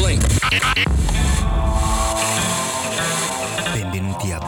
Blink. 0.00 0.24
Benvenuti 3.74 4.32
a 4.32 4.38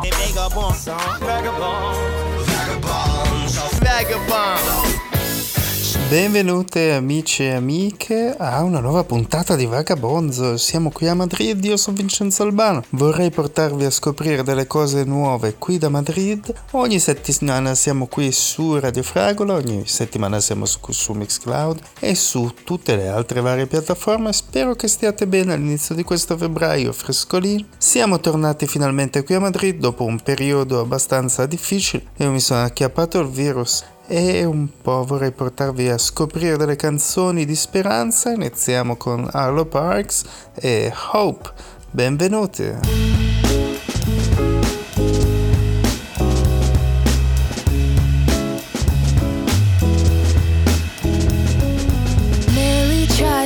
Benvenute 6.12 6.92
amici 6.92 7.44
e 7.44 7.52
amiche 7.52 8.34
a 8.36 8.62
una 8.62 8.80
nuova 8.80 9.02
puntata 9.02 9.56
di 9.56 9.64
Vagabonzo. 9.64 10.58
Siamo 10.58 10.90
qui 10.90 11.08
a 11.08 11.14
Madrid, 11.14 11.64
io 11.64 11.78
sono 11.78 11.96
Vincenzo 11.96 12.42
Albano. 12.42 12.84
Vorrei 12.90 13.30
portarvi 13.30 13.86
a 13.86 13.90
scoprire 13.90 14.42
delle 14.42 14.66
cose 14.66 15.04
nuove 15.04 15.54
qui 15.56 15.78
da 15.78 15.88
Madrid. 15.88 16.52
Ogni 16.72 16.98
settimana 16.98 17.74
siamo 17.74 18.08
qui 18.08 18.30
su 18.30 18.78
Radio 18.78 19.02
Fragola, 19.02 19.54
ogni 19.54 19.86
settimana 19.86 20.38
siamo 20.40 20.66
su, 20.66 20.80
su 20.90 21.14
Mixcloud 21.14 21.80
e 22.00 22.14
su 22.14 22.52
tutte 22.62 22.94
le 22.94 23.08
altre 23.08 23.40
varie 23.40 23.66
piattaforme. 23.66 24.34
Spero 24.34 24.74
che 24.74 24.88
stiate 24.88 25.26
bene 25.26 25.54
all'inizio 25.54 25.94
di 25.94 26.02
questo 26.02 26.36
febbraio 26.36 26.92
frescolino. 26.92 27.64
Siamo 27.78 28.20
tornati 28.20 28.66
finalmente 28.66 29.24
qui 29.24 29.36
a 29.36 29.40
Madrid 29.40 29.78
dopo 29.78 30.04
un 30.04 30.20
periodo 30.20 30.78
abbastanza 30.78 31.46
difficile. 31.46 32.04
Io 32.18 32.30
mi 32.30 32.40
sono 32.40 32.64
acchiappato 32.64 33.18
il 33.18 33.28
virus 33.28 33.82
e 34.14 34.44
un 34.44 34.68
po' 34.82 35.04
vorrei 35.04 35.32
portarvi 35.32 35.88
a 35.88 35.96
scoprire 35.96 36.58
delle 36.58 36.76
canzoni 36.76 37.46
di 37.46 37.54
speranza. 37.54 38.30
Iniziamo 38.30 38.96
con 38.96 39.26
Arlo 39.32 39.64
Parks 39.64 40.24
e 40.54 40.92
Hope. 41.12 41.50
Benvenuti! 41.90 43.30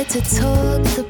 to 0.09 0.21
talk 0.21 0.83
the 0.95 1.06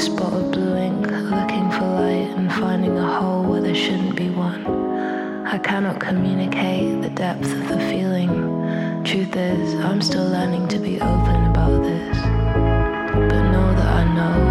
spot 0.00 0.32
of 0.32 0.50
blue 0.50 0.76
ink, 0.76 1.06
looking 1.06 1.70
for 1.70 1.84
light 1.84 2.30
and 2.38 2.50
finding 2.50 2.96
a 2.96 3.20
hole 3.20 3.42
where 3.42 3.60
there 3.60 3.74
shouldn't 3.74 4.16
be 4.16 4.30
one. 4.30 4.64
I 5.46 5.58
cannot 5.58 6.00
communicate 6.00 7.02
the 7.02 7.10
depth 7.10 7.52
of 7.52 7.68
the 7.68 7.78
feeling. 7.90 9.04
Truth 9.04 9.36
is, 9.36 9.74
I'm 9.74 10.00
still 10.00 10.24
learning 10.24 10.68
to 10.68 10.78
be 10.78 10.94
open 11.00 11.44
about 11.46 11.82
this. 11.82 12.18
But 12.18 13.42
know 13.52 13.74
that 13.74 13.88
I 14.00 14.14
know. 14.14 14.49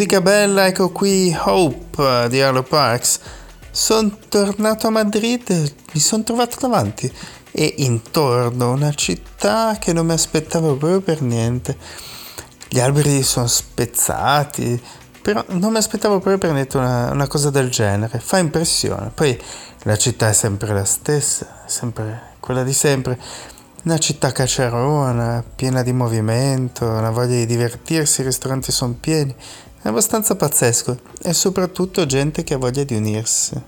Musica 0.00 0.22
bella, 0.22 0.66
ecco 0.66 0.88
qui 0.88 1.36
Hope 1.38 2.26
di 2.30 2.40
Arlo 2.40 2.62
Parks. 2.62 3.20
Sono 3.70 4.16
tornato 4.30 4.86
a 4.86 4.90
Madrid, 4.90 5.74
mi 5.92 6.00
sono 6.00 6.22
trovato 6.22 6.56
davanti 6.58 7.12
e 7.50 7.74
intorno 7.76 8.72
una 8.72 8.94
città 8.94 9.76
che 9.78 9.92
non 9.92 10.06
mi 10.06 10.14
aspettavo 10.14 10.76
proprio 10.76 11.02
per 11.02 11.20
niente. 11.20 11.76
Gli 12.66 12.80
alberi 12.80 13.22
sono 13.22 13.46
spezzati, 13.46 14.82
però 15.20 15.44
non 15.48 15.72
mi 15.72 15.76
aspettavo 15.76 16.14
proprio 16.14 16.38
per 16.38 16.52
niente 16.52 16.78
una, 16.78 17.10
una 17.10 17.26
cosa 17.26 17.50
del 17.50 17.68
genere. 17.68 18.20
Fa 18.20 18.38
impressione. 18.38 19.10
Poi 19.14 19.38
la 19.82 19.98
città 19.98 20.30
è 20.30 20.32
sempre 20.32 20.72
la 20.72 20.86
stessa, 20.86 21.64
sempre 21.66 22.36
quella 22.40 22.62
di 22.62 22.72
sempre. 22.72 23.20
Una 23.82 23.98
città 23.98 24.32
cacciarona, 24.32 25.44
piena 25.54 25.82
di 25.82 25.92
movimento, 25.92 26.86
una 26.86 27.10
voglia 27.10 27.36
di 27.36 27.46
divertirsi, 27.46 28.22
i 28.22 28.24
ristoranti 28.24 28.72
sono 28.72 28.96
pieni. 28.98 29.34
È 29.82 29.88
abbastanza 29.88 30.36
pazzesco 30.36 30.98
e 31.22 31.32
soprattutto 31.32 32.04
gente 32.04 32.44
che 32.44 32.54
ha 32.54 32.58
voglia 32.58 32.84
di 32.84 32.94
unirsi. 32.94 33.60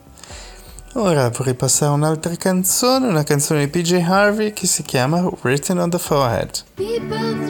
Ora 0.95 1.31
vorrei 1.31 1.55
passare 1.55 1.93
un'altra 1.93 2.37
canzone, 2.37 3.07
una 3.07 3.23
canzone 3.23 3.65
di 3.65 3.69
PJ 3.69 3.93
Harvey 4.07 4.53
che 4.53 4.67
si 4.67 4.83
chiama 4.83 5.27
Written 5.41 5.79
on 5.79 5.89
the 5.89 5.99
Forehead. 5.99 6.65
People 6.75 7.47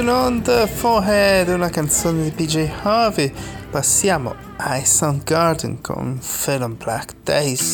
Written 0.00 0.16
on 0.16 0.42
the 0.44 0.66
Forehead, 0.66 1.48
una 1.48 1.68
canzone 1.68 2.22
di 2.22 2.30
PJ 2.30 2.70
Harvey. 2.82 3.30
Passiamo 3.70 4.34
a 4.56 4.82
Soundgarden 4.82 5.82
con 5.82 6.16
Felon 6.18 6.74
Black 6.78 7.16
Days. 7.22 7.69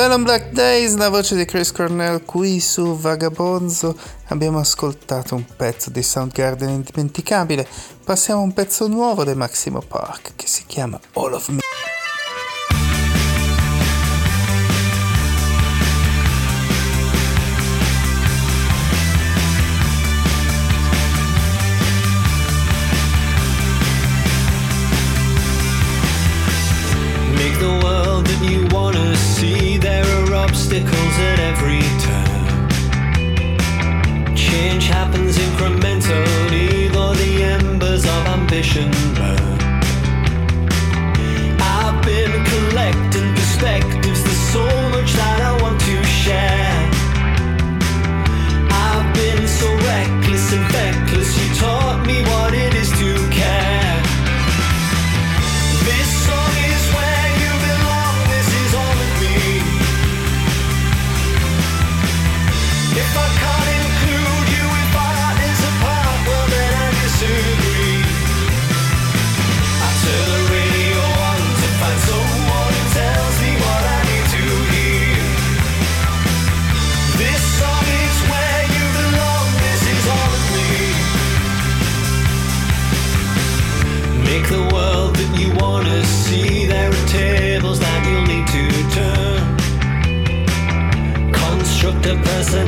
Asylum 0.00 0.22
Black 0.22 0.52
Days, 0.52 0.96
la 0.96 1.10
voce 1.10 1.36
di 1.36 1.44
Chris 1.44 1.72
Cornell 1.72 2.24
qui 2.24 2.58
su 2.58 2.96
Vagabonzo. 2.96 3.94
Abbiamo 4.28 4.58
ascoltato 4.58 5.34
un 5.34 5.44
pezzo 5.44 5.90
di 5.90 6.02
Soundgarden 6.02 6.70
indimenticabile. 6.70 7.68
Passiamo 8.02 8.40
a 8.40 8.44
un 8.44 8.54
pezzo 8.54 8.88
nuovo 8.88 9.24
di 9.24 9.34
Maximo 9.34 9.82
Park 9.86 10.32
che 10.36 10.46
si 10.46 10.64
chiama 10.64 10.98
All 11.12 11.34
of 11.34 11.48
Me. 11.48 11.58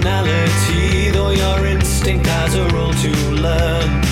personality, 0.03 1.11
though 1.11 1.31
your 1.31 1.67
instinct 1.67 2.27
has 2.27 2.55
a 2.55 2.65
role 2.75 2.93
to 2.93 3.11
learn. 3.31 4.03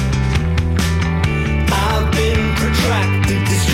I've 1.73 2.13
been 2.13 2.55
protracted. 2.55 3.70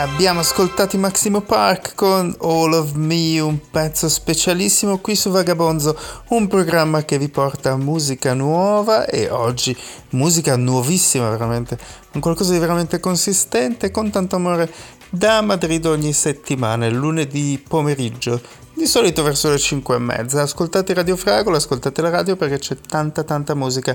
Abbiamo 0.00 0.40
ascoltato 0.40 0.96
Massimo 0.96 1.42
Park 1.42 1.94
con 1.94 2.34
All 2.40 2.72
of 2.72 2.92
Me, 2.94 3.38
un 3.38 3.60
pezzo 3.70 4.08
specialissimo 4.08 4.96
qui 4.96 5.14
su 5.14 5.28
Vagabonzo, 5.28 5.94
un 6.28 6.48
programma 6.48 7.04
che 7.04 7.18
vi 7.18 7.28
porta 7.28 7.76
musica 7.76 8.32
nuova 8.32 9.04
e 9.04 9.28
oggi 9.28 9.76
musica 10.12 10.56
nuovissima 10.56 11.28
veramente, 11.28 11.78
un 12.14 12.20
qualcosa 12.22 12.52
di 12.52 12.58
veramente 12.58 12.98
consistente 12.98 13.90
con 13.90 14.10
tanto 14.10 14.36
amore 14.36 14.72
da 15.10 15.42
Madrid 15.42 15.84
ogni 15.84 16.14
settimana, 16.14 16.88
lunedì 16.88 17.62
pomeriggio, 17.68 18.40
di 18.72 18.86
solito 18.86 19.22
verso 19.22 19.50
le 19.50 19.58
5 19.58 19.96
e 19.96 19.98
mezza. 19.98 20.40
Ascoltate 20.40 20.94
Radio 20.94 21.16
Fragola, 21.16 21.58
ascoltate 21.58 22.00
la 22.00 22.08
radio 22.08 22.36
perché 22.36 22.58
c'è 22.58 22.76
tanta 22.88 23.22
tanta 23.22 23.54
musica 23.54 23.94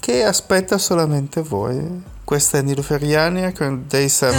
che 0.00 0.24
aspetta 0.24 0.78
solamente 0.78 1.42
voi. 1.42 2.16
Questa 2.28 2.58
è 2.58 2.60
Niluferiania 2.60 3.52
con 3.52 3.86
Day 3.88 4.06
7. 4.06 4.36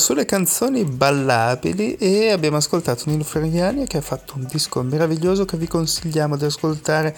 Sulle 0.00 0.24
canzoni 0.24 0.82
ballabili 0.84 1.94
e 1.96 2.30
abbiamo 2.30 2.56
ascoltato 2.56 3.04
Nino 3.06 3.22
Ferriani 3.22 3.86
che 3.86 3.98
ha 3.98 4.00
fatto 4.00 4.32
un 4.36 4.46
disco 4.50 4.82
meraviglioso 4.82 5.44
che 5.44 5.58
vi 5.58 5.68
consigliamo 5.68 6.36
di 6.36 6.46
ascoltare 6.46 7.14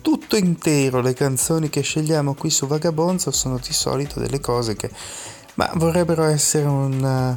tutto 0.00 0.36
intero. 0.36 1.02
Le 1.02 1.12
canzoni 1.12 1.68
che 1.68 1.82
scegliamo 1.82 2.32
qui 2.32 2.48
su 2.48 2.66
Vagabonzo 2.66 3.30
sono 3.30 3.58
di 3.58 3.74
solito 3.74 4.18
delle 4.18 4.40
cose 4.40 4.74
che 4.74 4.90
ma 5.54 5.70
vorrebbero 5.74 6.24
essere 6.24 6.64
un, 6.64 7.36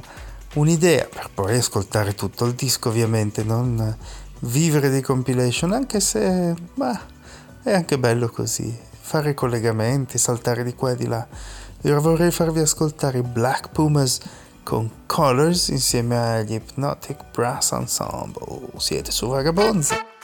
un'idea 0.54 1.08
per 1.14 1.30
poi 1.34 1.58
ascoltare 1.58 2.16
tutto 2.16 2.46
il 2.46 2.54
disco 2.54 2.88
ovviamente, 2.88 3.44
non 3.44 3.98
vivere 4.40 4.90
di 4.90 5.02
compilation, 5.02 5.74
anche 5.74 6.00
se 6.00 6.56
ma, 6.76 6.98
è 7.62 7.74
anche 7.74 8.00
bello 8.00 8.30
così, 8.30 8.74
fare 9.02 9.34
collegamenti, 9.34 10.18
saltare 10.18 10.64
di 10.64 10.74
qua 10.74 10.92
e 10.92 10.96
di 10.96 11.06
là. 11.06 11.28
Io 11.82 12.00
vorrei 12.00 12.32
farvi 12.32 12.62
ascoltare 12.62 13.22
Black 13.22 13.70
Pumas 13.72 14.20
con 14.66 14.90
Colors 15.06 15.68
insieme 15.68 16.18
agli 16.18 16.54
Hypnotic 16.54 17.24
Brass 17.32 17.72
Ensemble. 17.72 18.72
Siete 18.78 19.12
su 19.12 19.28
Vagabonzo. 19.28 20.15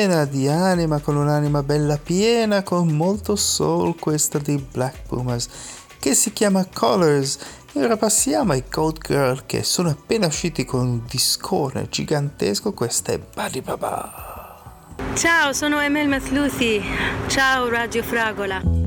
Piena 0.00 0.24
di 0.24 0.48
anima, 0.48 0.98
con 1.00 1.16
un'anima 1.16 1.62
bella 1.62 1.98
piena, 1.98 2.62
con 2.62 2.88
molto 2.88 3.36
soul, 3.36 3.98
questa 3.98 4.38
di 4.38 4.56
Black 4.56 5.02
Pumas, 5.06 5.46
che 5.98 6.14
si 6.14 6.32
chiama 6.32 6.66
Colors. 6.72 7.38
E 7.74 7.84
ora 7.84 7.98
passiamo 7.98 8.52
ai 8.52 8.64
Cold 8.66 8.98
Girl, 9.06 9.44
che 9.44 9.62
sono 9.62 9.90
appena 9.90 10.26
usciti 10.26 10.64
con 10.64 10.80
un 10.80 11.00
discone 11.06 11.86
gigantesco, 11.90 12.72
questa 12.72 13.12
è 13.12 13.18
Buddy 13.18 13.60
Baba. 13.60 14.96
Ciao, 15.12 15.52
sono 15.52 15.78
Emel 15.80 16.08
Mathluthi. 16.08 16.82
Ciao 17.26 17.68
Radio 17.68 18.02
Fragola. 18.02 18.79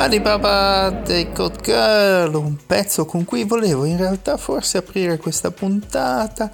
Buddy 0.00 0.20
Baba 0.20 0.88
dei 0.88 1.30
Code 1.30 1.58
Girl, 1.60 2.34
un 2.34 2.56
pezzo 2.64 3.04
con 3.04 3.26
cui 3.26 3.44
volevo 3.44 3.84
in 3.84 3.98
realtà 3.98 4.38
forse 4.38 4.78
aprire 4.78 5.18
questa 5.18 5.50
puntata, 5.50 6.50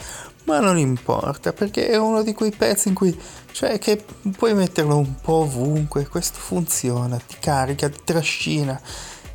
ma 0.47 0.59
non 0.59 0.77
importa 0.77 1.53
perché 1.53 1.87
è 1.87 1.97
uno 1.97 2.25
di 2.25 2.35
quei 2.35 2.51
pezzi 2.51 2.89
in 2.89 2.95
cui, 2.95 3.17
cioè 3.53 3.79
che 3.79 4.05
puoi 4.37 4.53
metterlo 4.53 4.97
un 4.97 5.21
po' 5.21 5.43
ovunque, 5.43 6.09
questo 6.09 6.41
funziona, 6.41 7.19
ti 7.25 7.37
carica, 7.39 7.89
ti 7.89 8.01
trascina, 8.03 8.81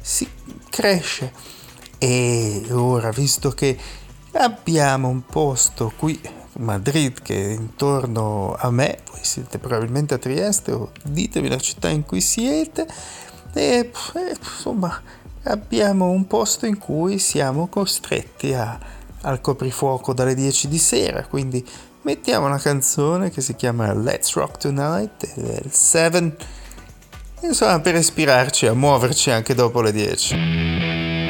si 0.02 0.28
cresce. 0.70 1.32
E 1.98 2.66
ora, 2.70 3.12
visto 3.12 3.52
che 3.52 3.78
abbiamo 4.34 5.08
un 5.08 5.26
posto 5.26 5.94
qui 5.96 6.20
Madrid 6.58 7.22
che 7.22 7.46
è 7.46 7.54
intorno 7.54 8.58
a 8.60 8.70
me, 8.72 9.00
voi 9.10 9.22
siete 9.22 9.58
probabilmente 9.58 10.16
a 10.16 10.18
Trieste 10.18 10.74
o 10.74 10.92
ditemi 11.02 11.48
la 11.48 11.60
città 11.60 11.88
in 11.88 12.04
cui 12.04 12.20
siete 12.20 12.86
e 13.54 13.92
insomma 14.40 15.02
abbiamo 15.44 16.10
un 16.10 16.28
posto 16.28 16.66
in 16.66 16.78
cui 16.78 17.18
siamo 17.20 17.68
costretti 17.68 18.54
a- 18.54 18.78
al 19.24 19.42
coprifuoco 19.42 20.14
dalle 20.14 20.34
10 20.36 20.68
di 20.68 20.78
sera, 20.78 21.26
quindi 21.26 21.66
mettiamo 22.04 22.48
una 22.48 22.58
canzone 22.58 23.30
che 23.30 23.42
si 23.42 23.56
chiama 23.56 23.94
Let's 23.94 24.34
Rock 24.34 24.58
Tonight 24.58 25.34
del 25.36 25.72
7 25.72 26.36
insomma 27.42 27.80
per 27.80 27.96
ispirarci 27.96 28.68
a 28.68 28.74
muoverci 28.74 29.32
anche 29.32 29.54
dopo 29.54 29.82
le 29.82 29.92
10. 29.92 31.21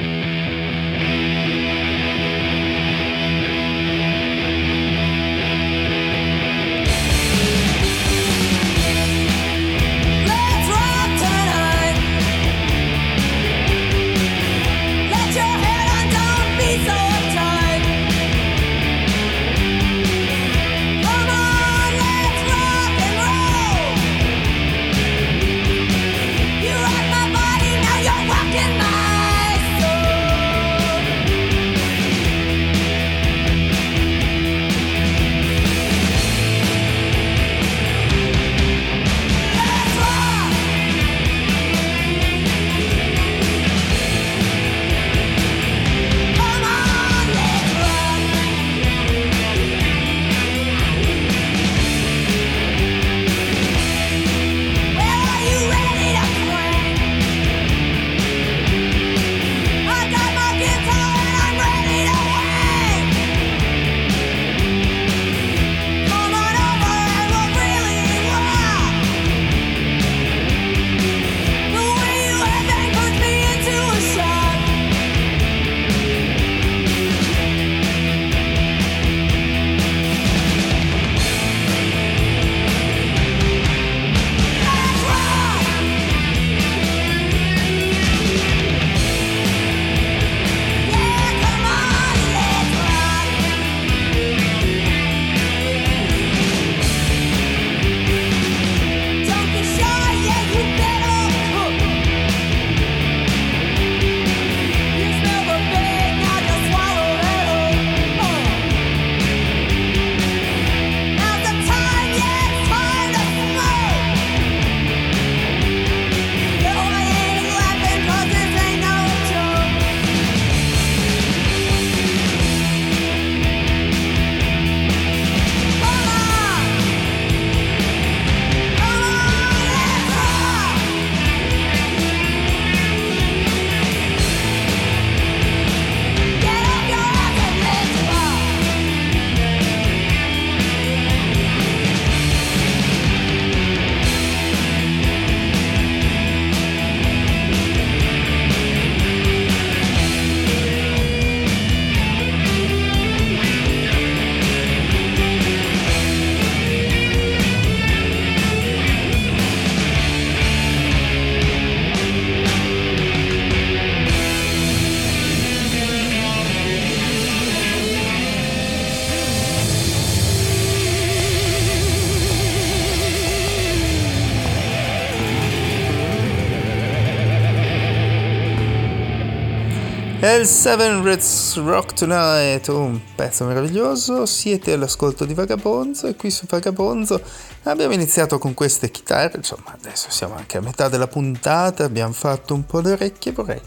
del 180.41 180.49
Seven 180.49 181.03
Reds 181.03 181.57
Rock 181.57 181.93
Tonight, 181.93 182.67
un 182.69 182.99
pezzo 183.15 183.45
meraviglioso. 183.45 184.25
Siete 184.25 184.73
all'ascolto 184.73 185.23
di 185.23 185.35
Vagabonzo 185.35 186.07
e 186.07 186.15
qui 186.15 186.31
su 186.31 186.47
Vagabonzo 186.47 187.21
abbiamo 187.63 187.93
iniziato 187.93 188.39
con 188.39 188.55
queste 188.55 188.89
chitarre. 188.89 189.37
Insomma, 189.37 189.77
adesso 189.79 190.09
siamo 190.09 190.33
anche 190.33 190.57
a 190.57 190.61
metà 190.61 190.89
della 190.89 191.05
puntata, 191.05 191.83
abbiamo 191.83 192.13
fatto 192.13 192.55
un 192.55 192.65
po' 192.65 192.79
le 192.79 192.93
orecchie. 192.93 193.33
Vorrei 193.33 193.61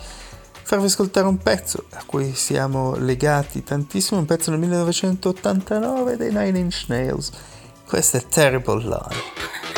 farvi 0.65 0.87
ascoltare 0.87 1.29
un 1.29 1.39
pezzo 1.39 1.85
a 1.93 2.03
cui 2.05 2.35
siamo 2.35 2.97
legati 2.97 3.63
tantissimo, 3.63 4.19
un 4.19 4.27
pezzo 4.27 4.51
del 4.51 4.59
1989 4.59 6.17
dei 6.17 6.33
Nine 6.33 6.59
Inch 6.59 6.87
Nails. 6.89 7.31
questo 7.87 8.17
è 8.17 8.27
Terrible 8.27 8.83
Line. 8.83 9.74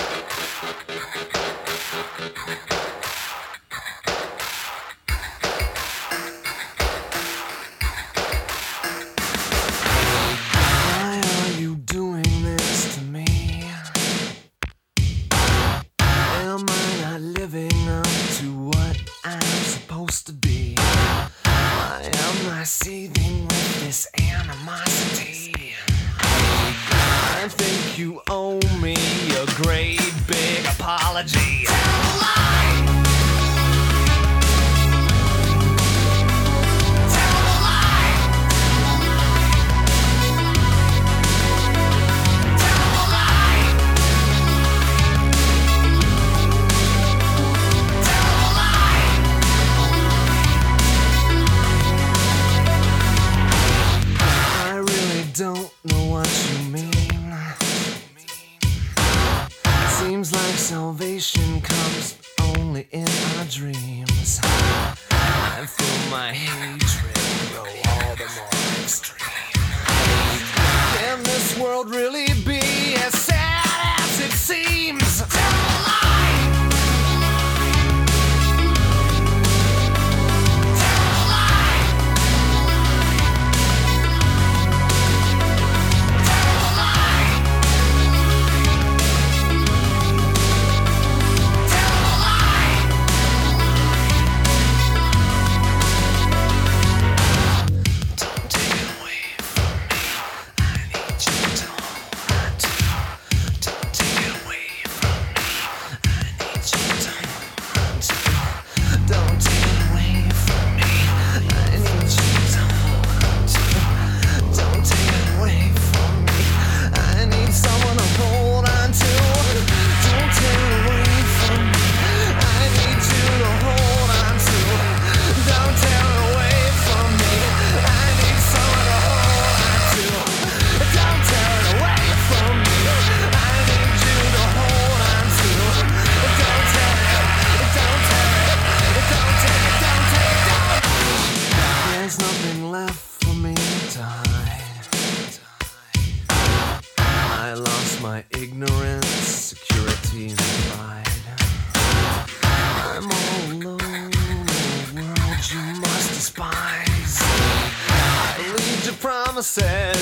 promises. 159.37 159.96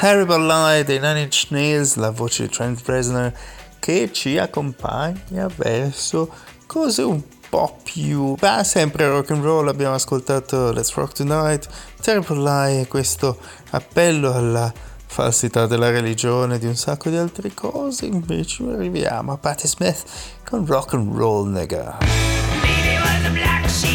Terrible 0.00 0.46
Lie 0.46 0.82
dei 0.82 0.98
Nine 0.98 1.20
Inch 1.20 1.48
Nails, 1.50 1.96
la 1.96 2.10
voce 2.10 2.44
di 2.44 2.48
Trent 2.48 2.80
Reznor 2.86 3.34
che 3.78 4.10
ci 4.10 4.38
accompagna 4.38 5.46
verso 5.54 6.30
cose 6.64 7.02
un 7.02 7.20
po' 7.50 7.78
più... 7.82 8.34
Beh, 8.34 8.64
sempre 8.64 9.06
rock 9.06 9.32
and 9.32 9.42
roll, 9.42 9.68
abbiamo 9.68 9.92
ascoltato 9.92 10.72
Let's 10.72 10.94
Rock 10.94 11.16
Tonight, 11.16 11.68
Terrible 12.00 12.42
Lie 12.42 12.80
e 12.80 12.88
questo 12.88 13.38
appello 13.72 14.32
alla 14.32 14.72
falsità 15.04 15.66
della 15.66 15.90
religione, 15.90 16.58
di 16.58 16.64
un 16.64 16.76
sacco 16.76 17.10
di 17.10 17.18
altre 17.18 17.52
cose, 17.52 18.06
invece 18.06 18.62
arriviamo 18.62 19.32
a 19.32 19.36
Patti 19.36 19.68
Smith 19.68 20.02
con 20.48 20.64
Rock 20.64 20.94
and 20.94 21.14
Roll 21.14 21.50
Nigga. 21.50 21.98
Baby 22.62 22.96
was 22.96 23.26
a 23.26 23.30
black 23.32 23.68
sheep, 23.68 23.89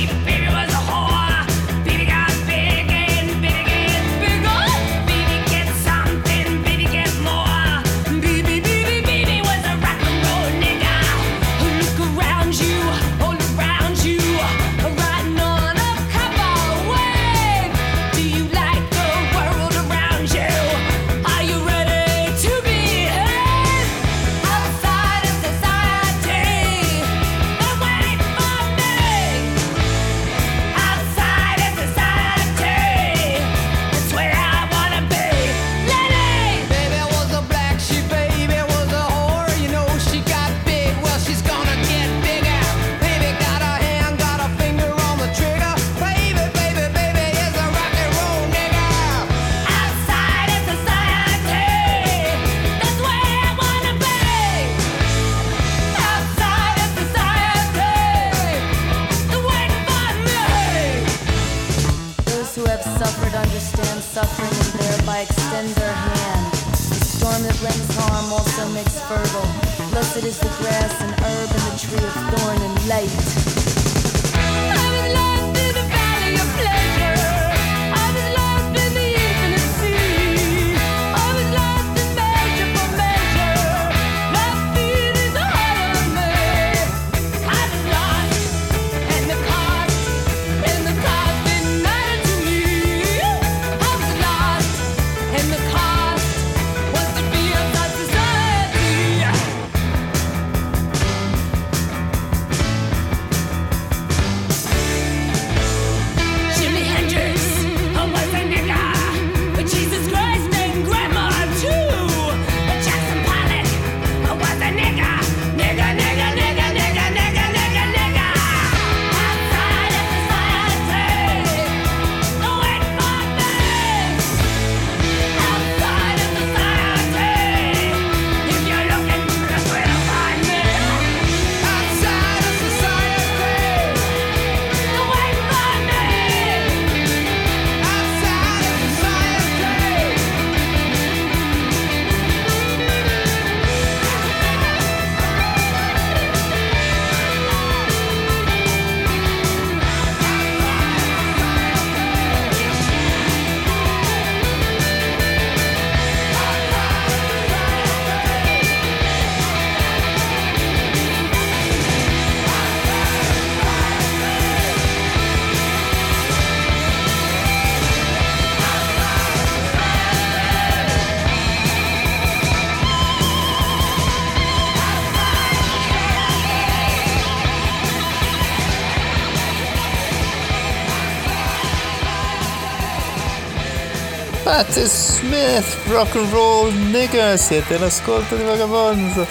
Patti 184.65 184.87
Smith, 184.87 185.77
rock 185.89 186.15
and 186.15 186.31
roll 186.31 186.73
nigga, 186.89 187.37
siete 187.37 187.75
all'ascolto 187.75 188.35
di 188.35 188.43
Vagabonzo. 188.43 189.25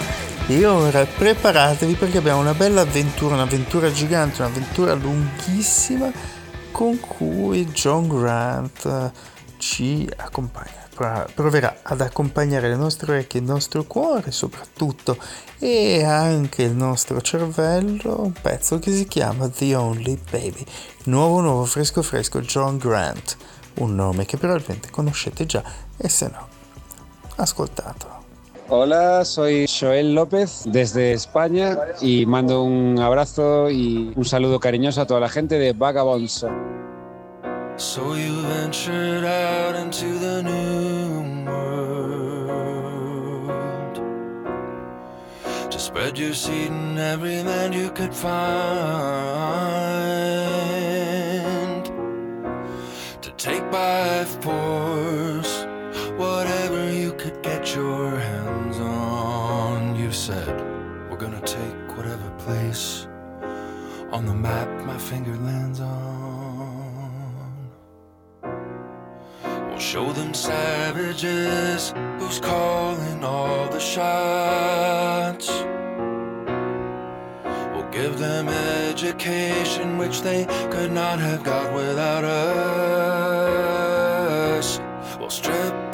E 0.47 0.65
ora 0.65 1.05
preparatevi 1.05 1.95
perché 1.95 2.19
abbiamo 2.19 2.39
una 2.39 2.53
bella 2.53 2.81
avventura, 2.81 3.35
un'avventura 3.35 3.91
gigante, 3.91 4.41
un'avventura 4.41 4.93
lunghissima 4.93 6.09
con 6.71 6.99
cui 7.01 7.65
John 7.65 8.07
Grant 8.07 8.85
eh, 8.85 9.11
ci 9.57 10.09
accompagna. 10.15 10.87
Pro- 10.93 11.27
Proverà 11.35 11.79
ad 11.83 11.99
accompagnare 11.99 12.69
le 12.69 12.77
nostre 12.77 13.11
orecchie, 13.11 13.41
il 13.41 13.45
nostro 13.45 13.83
cuore 13.83 14.31
soprattutto 14.31 15.17
e 15.59 16.01
anche 16.05 16.63
il 16.63 16.75
nostro 16.75 17.19
cervello, 17.21 18.21
un 18.21 18.33
pezzo 18.41 18.79
che 18.79 18.91
si 18.91 19.05
chiama 19.05 19.49
The 19.49 19.75
Only 19.75 20.17
Baby. 20.31 20.63
Nuovo, 21.05 21.41
nuovo, 21.41 21.65
fresco, 21.65 22.01
fresco, 22.01 22.39
John 22.39 22.77
Grant 22.77 23.35
un 23.77 23.95
nome 23.95 24.25
che 24.25 24.37
probabilmente 24.37 24.89
conoscete 24.89 25.45
già 25.45 25.63
e 25.97 26.09
se 26.09 26.27
no, 26.27 26.47
ascoltatelo. 27.35 28.23
Hola, 28.67 29.23
soy 29.23 29.67
Joel 29.67 30.15
López 30.15 30.63
desde 30.65 31.13
España 31.13 31.77
y 32.01 32.25
mando 32.25 32.63
un 32.63 32.97
abrazo 32.99 33.69
y 33.69 34.11
un 34.15 34.25
saludo 34.25 34.59
cariñoso 34.59 35.01
a 35.01 35.05
toda 35.05 35.19
la 35.19 35.29
gente 35.29 35.59
de 35.59 35.73
Vagabonds. 35.73 36.45
So 37.77 38.15
you 38.15 38.41
ventured 38.41 39.23
out 39.25 39.75
into 39.75 40.17
the 40.17 40.41
new 40.41 41.45
world 41.45 41.95
to 45.69 45.77
spread 45.77 46.17
your 46.17 46.33
seed 46.33 46.71
in 46.71 46.97
every 46.97 47.43
land 47.43 47.75
you 47.75 47.91
could 47.91 48.15
find, 48.15 48.33
take 53.45 53.69
by 53.69 54.25
force 54.41 55.67
whatever 56.17 56.91
you 56.91 57.13
could 57.13 57.43
get 57.43 57.75
your 57.75 58.19
hands 58.19 58.79
on. 58.79 59.95
You 59.95 60.11
said, 60.11 60.55
We're 61.07 61.17
gonna 61.17 61.45
take 61.45 61.95
whatever 61.95 62.27
place 62.39 63.05
on 64.11 64.25
the 64.25 64.33
map 64.33 64.67
my 64.83 64.97
finger 64.97 65.37
lands 65.37 65.79
on. 65.79 67.69
We'll 69.43 69.77
show 69.77 70.11
them 70.11 70.33
savages 70.33 71.93
who's 72.17 72.39
calling 72.39 73.23
all 73.23 73.69
the 73.69 73.79
shots. 73.79 75.51
Them 78.25 78.49
education 78.49 79.99
which 79.99 80.21
they 80.21 80.45
could 80.71 80.91
not 80.91 81.19
have 81.19 81.43
got 81.43 81.71
without 81.75 82.23
us. 82.23 82.39
We'll 85.19 85.29
strip 85.29 85.84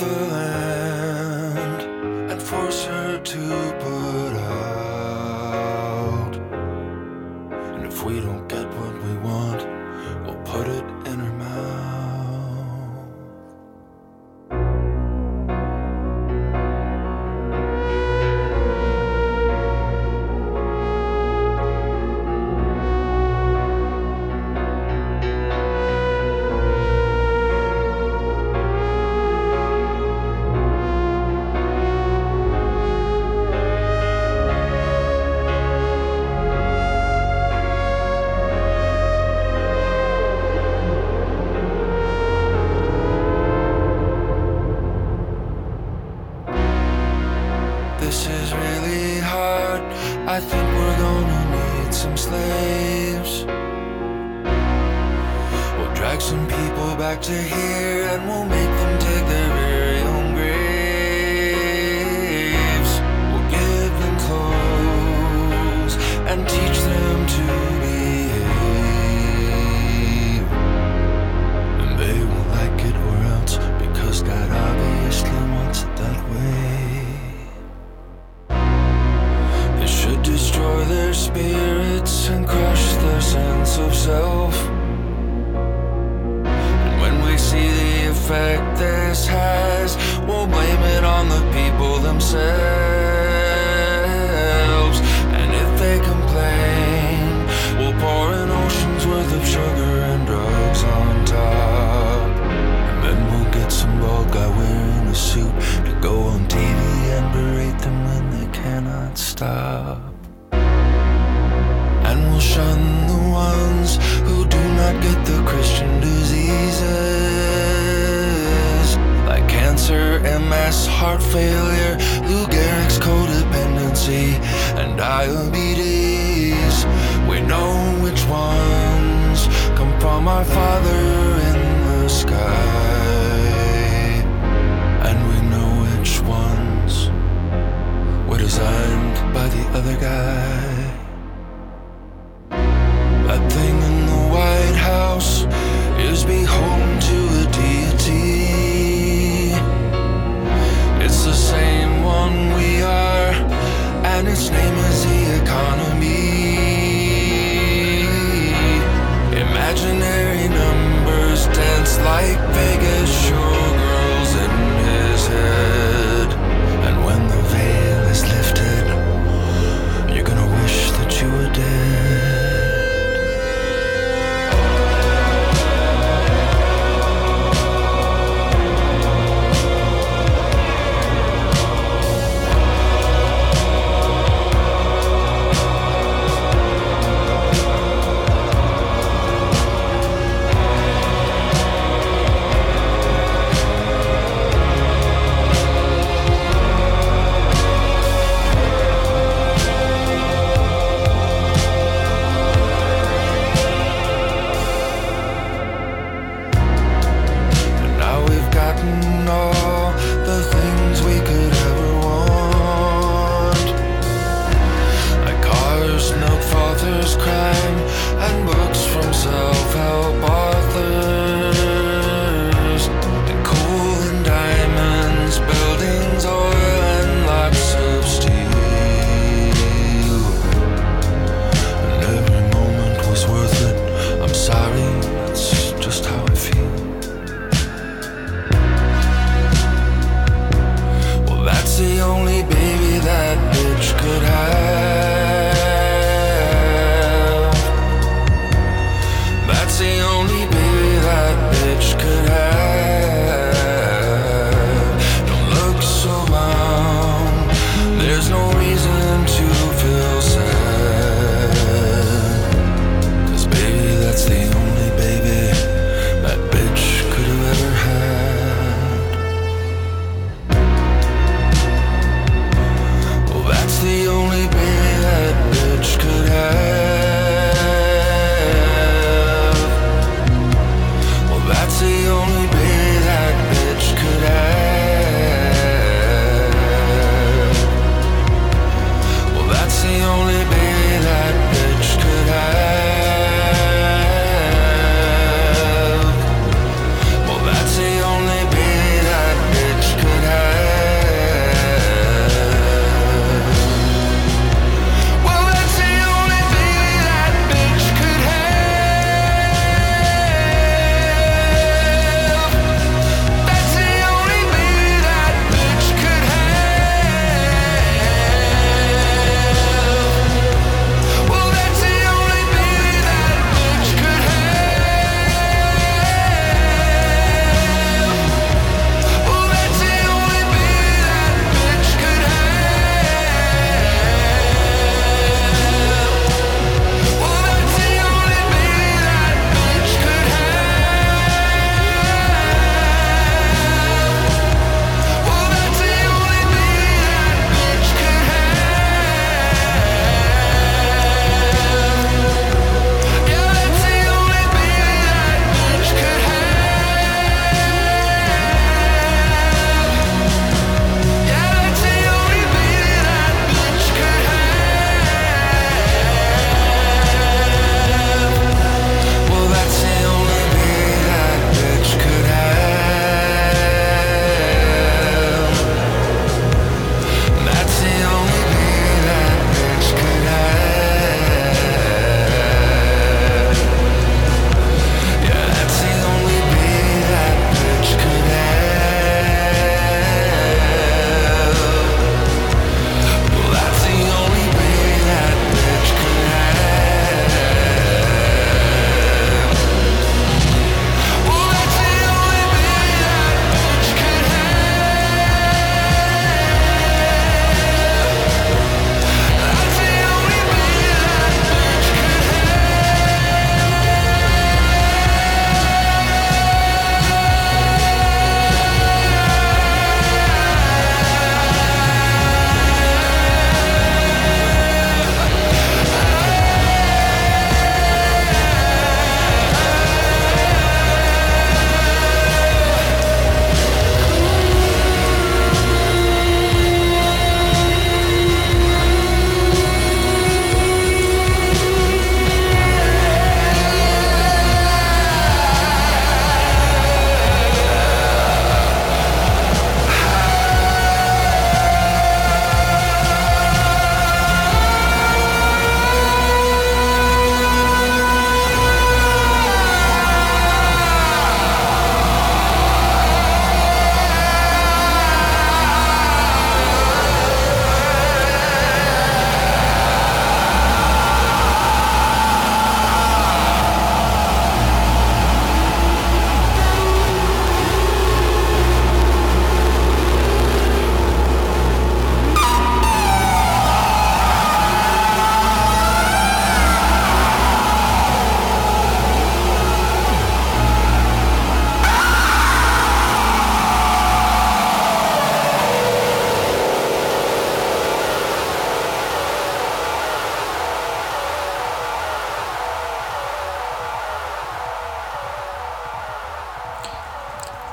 back 57.12 57.22
to 57.22 57.34
here 57.34 58.08
and 58.08 58.26
we'll 58.26 58.61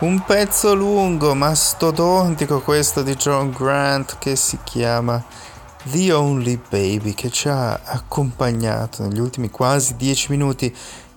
Un 0.00 0.22
pezzo 0.24 0.74
lungo, 0.74 1.34
mastodontico 1.34 2.60
questo 2.60 3.02
di 3.02 3.16
John 3.16 3.50
Grant 3.50 4.18
che 4.18 4.36
si 4.36 4.56
chiama 4.62 5.20
The 5.82 6.12
Only 6.12 6.60
Baby 6.70 7.14
che 7.14 7.30
ci 7.30 7.48
ha 7.48 7.80
accompagnato 7.82 9.02
negli 9.02 9.18
ultimi 9.18 9.50
quasi 9.50 9.96
dieci 9.96 10.30
minuti 10.30 10.72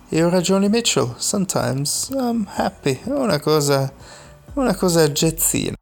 e 0.08 0.24
ora 0.24 0.40
Johnny 0.40 0.68
Mitchell, 0.68 1.14
Sometimes 1.16 2.08
I'm 2.12 2.44
Happy, 2.56 3.00
una 3.04 3.38
cosa, 3.38 3.92
una 4.54 4.74
cosa 4.74 5.08
jazzina. 5.08 5.76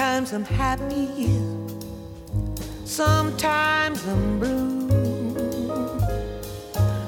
Sometimes 0.00 0.32
I'm 0.32 0.44
happy, 0.44 1.28
sometimes 2.86 4.02
I'm 4.06 4.38
blue. 4.40 4.88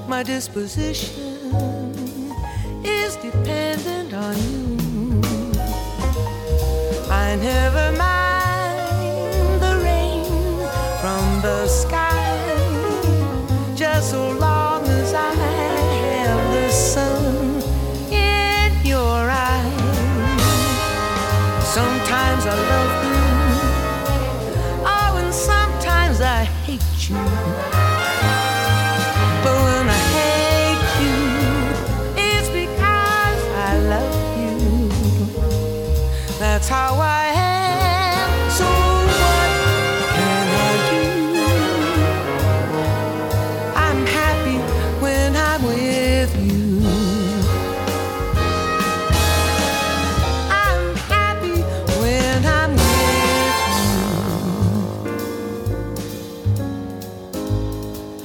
My 0.07 0.23
disposition 0.23 1.22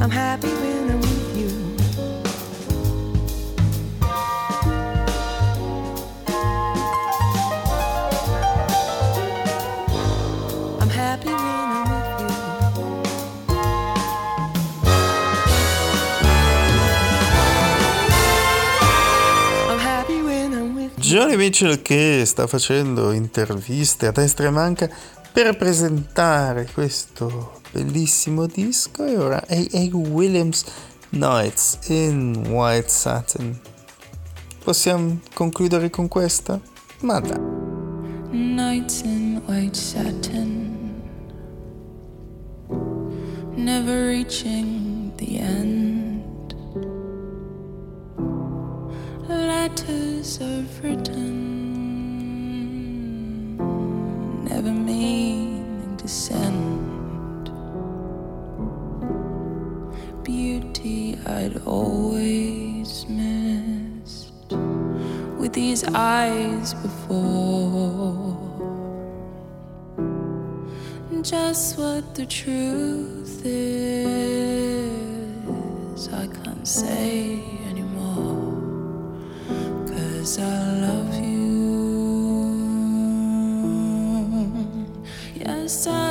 I'm 0.07 0.11
happy 0.11 0.47
when 0.47 0.91
I'm. 0.91 1.07
Johnny 21.07 21.37
Mitchell 21.37 21.81
che 21.81 22.23
sta 22.25 22.47
facendo 22.47 23.11
interviste 23.11 24.07
a 24.07 24.11
destra 24.11 24.47
e 24.47 24.49
manca 24.49 24.89
per 25.31 25.55
presentare 25.55 26.67
questo 26.73 27.56
bellissimo 27.71 28.45
disco 28.45 29.05
e 29.05 29.17
ora 29.17 29.43
A.A. 29.47 29.89
Williams 29.93 30.65
Nights 31.09 31.79
in 31.87 32.47
White 32.47 32.89
Satin. 32.89 33.59
Possiamo 34.63 35.19
concludere 35.33 35.89
con 35.89 36.07
questa? 36.07 36.59
Ma 37.01 37.19
dai. 37.19 37.55
Nights 38.31 39.01
in 39.03 39.41
white 39.45 39.73
satin, 39.73 41.01
never 43.55 44.07
reaching 44.07 45.13
the 45.15 45.39
end. 45.39 46.53
Letters 49.29 50.39
of 50.41 50.83
written, 50.83 51.15
never 54.43 54.71
meaning 54.71 55.95
to 55.95 56.07
send. 56.09 56.76
Beauty 60.27 61.17
I'd 61.25 61.55
always 61.65 63.07
missed 63.07 64.51
with 65.39 65.53
these 65.53 65.85
eyes 65.85 66.73
before. 66.73 68.35
Just 71.21 71.77
what 71.79 72.13
the 72.13 72.25
truth 72.25 73.41
is, 73.45 74.89
I 76.09 76.27
can't 76.27 76.67
say 76.67 77.39
anymore. 77.69 78.51
Cause 79.87 80.39
I 80.39 80.73
love 80.81 81.15
you. 81.23 81.37
Yes, 85.35 85.87
I 85.87 86.06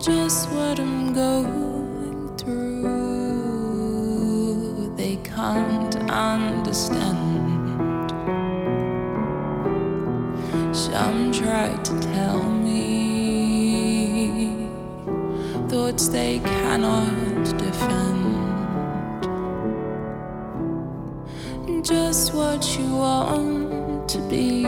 Just 0.00 0.48
what 0.48 0.80
I'm 0.80 1.12
going 1.12 2.34
through, 2.38 2.96
they 4.96 5.16
can't 5.16 5.94
understand. 6.10 7.18
Some 10.74 11.30
try 11.32 11.76
to 11.76 12.00
tell 12.00 12.42
me 12.42 13.90
thoughts 15.68 16.08
they 16.08 16.38
cannot 16.38 17.44
defend. 17.58 18.24
Just 21.84 22.32
what 22.32 22.78
you 22.78 22.88
want 22.96 24.08
to 24.08 24.18
be, 24.30 24.64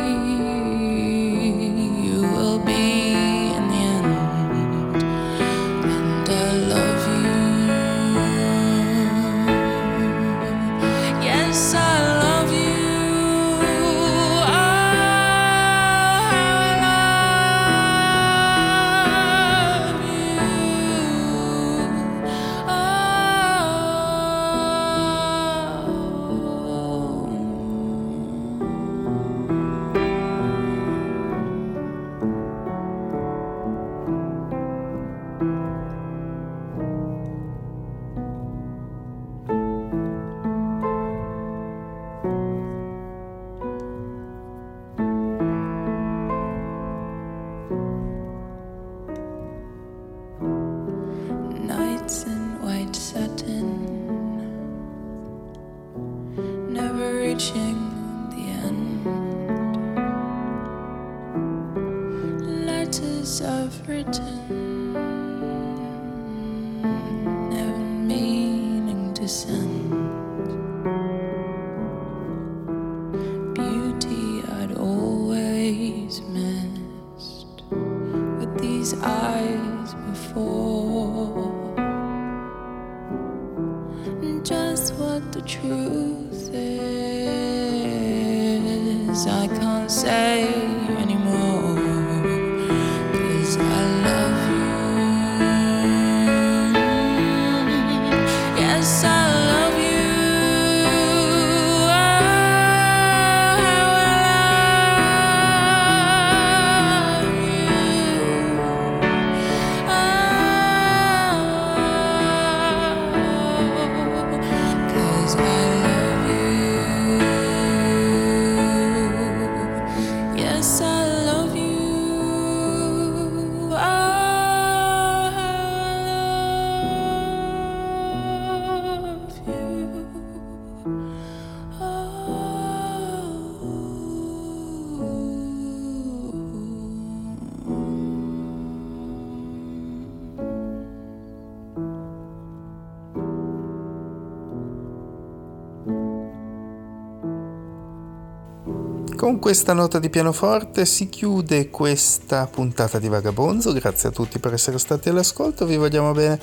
Con 149.32 149.40
questa 149.40 149.72
nota 149.72 149.98
di 149.98 150.10
pianoforte 150.10 150.84
si 150.84 151.08
chiude 151.08 151.70
questa 151.70 152.46
puntata 152.46 152.98
di 152.98 153.08
Vagabonzo. 153.08 153.72
Grazie 153.72 154.10
a 154.10 154.12
tutti 154.12 154.38
per 154.38 154.52
essere 154.52 154.76
stati 154.78 155.08
all'ascolto. 155.08 155.64
Vi 155.64 155.76
vogliamo 155.76 156.12
bene, 156.12 156.38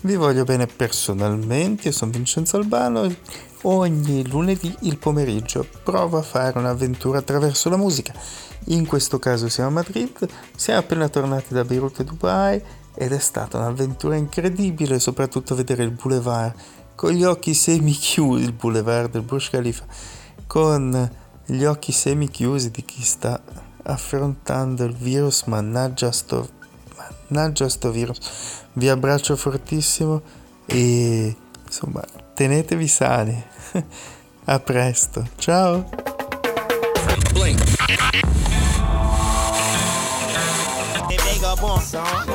vi 0.00 0.16
voglio 0.16 0.42
bene 0.42 0.66
personalmente. 0.66 1.86
Io 1.86 1.94
sono 1.94 2.10
Vincenzo 2.10 2.56
Albano. 2.56 3.08
Ogni 3.62 4.28
lunedì 4.28 4.74
il 4.80 4.98
pomeriggio 4.98 5.64
provo 5.84 6.18
a 6.18 6.22
fare 6.22 6.58
un'avventura 6.58 7.18
attraverso 7.18 7.68
la 7.68 7.76
musica. 7.76 8.12
In 8.66 8.86
questo 8.86 9.20
caso 9.20 9.48
siamo 9.48 9.70
a 9.70 9.74
Madrid. 9.74 10.28
Siamo 10.56 10.80
appena 10.80 11.08
tornati 11.08 11.54
da 11.54 11.64
Beirut 11.64 12.00
e 12.00 12.04
Dubai 12.04 12.60
ed 12.96 13.12
è 13.12 13.20
stata 13.20 13.58
un'avventura 13.58 14.16
incredibile, 14.16 14.98
soprattutto 14.98 15.54
vedere 15.54 15.84
il 15.84 15.92
boulevard 15.92 16.54
con 16.96 17.12
gli 17.12 17.22
occhi 17.22 17.54
semi 17.54 17.92
chiusi, 17.92 18.42
il 18.42 18.52
boulevard 18.52 19.12
del 19.12 19.22
Burj 19.22 19.48
Khalifa, 19.50 19.86
con 20.48 21.20
gli 21.52 21.64
occhi 21.64 21.92
semi 21.92 22.30
chiusi 22.30 22.70
di 22.70 22.82
chi 22.82 23.02
sta 23.02 23.38
affrontando 23.82 24.84
il 24.84 24.94
virus, 24.94 25.42
mannaggia 25.42 26.10
sto, 26.10 26.48
mannaggia 27.28 27.68
sto 27.68 27.90
virus. 27.90 28.18
Vi 28.72 28.88
abbraccio 28.88 29.36
fortissimo 29.36 30.22
e 30.64 31.36
insomma 31.66 32.02
tenetevi 32.32 32.88
sani. 32.88 33.44
A 34.44 34.58
presto, 34.60 35.28
ciao! 35.36 35.88
Vagabond. 41.52 42.31